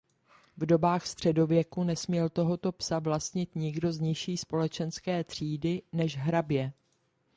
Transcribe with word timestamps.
V 0.57 0.65
dobách 0.65 1.05
středověku 1.07 1.83
nesměl 1.83 2.29
tohoto 2.29 2.71
psa 2.71 2.99
vlastnit 2.99 3.55
nikdo 3.55 3.93
z 3.93 3.99
nižší 3.99 4.37
společenské 4.37 5.23
třídy 5.23 5.81
než 5.93 6.17
hrabě. 6.17 6.73